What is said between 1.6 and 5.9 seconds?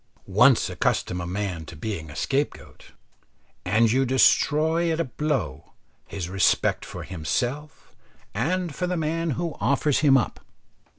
to being a scapegoat, and you destroy at a blow